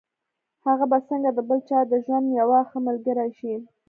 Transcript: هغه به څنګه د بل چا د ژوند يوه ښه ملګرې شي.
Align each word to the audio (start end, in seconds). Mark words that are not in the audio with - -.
هغه 0.65 0.85
به 0.91 0.99
څنګه 1.09 1.29
د 1.33 1.39
بل 1.49 1.59
چا 1.69 1.79
د 1.91 1.93
ژوند 2.05 2.27
يوه 2.39 2.59
ښه 2.69 2.77
ملګرې 2.87 3.29
شي. 3.39 3.53